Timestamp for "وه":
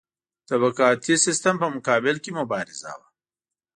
2.99-3.07